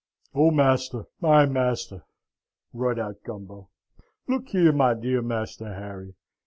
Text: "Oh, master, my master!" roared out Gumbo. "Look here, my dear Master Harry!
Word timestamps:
"Oh, 0.33 0.49
master, 0.49 1.03
my 1.19 1.45
master!" 1.45 2.05
roared 2.73 2.97
out 2.97 3.21
Gumbo. 3.23 3.69
"Look 4.27 4.47
here, 4.49 4.71
my 4.73 4.95
dear 4.95 5.21
Master 5.21 5.75
Harry! 5.75 6.15